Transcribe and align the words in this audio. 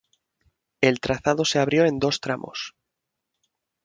El 0.81 0.99
trazado 0.99 1.45
se 1.45 1.59
abrió 1.59 1.85
en 1.85 1.99
dos 1.99 2.21
tramos. 2.21 2.73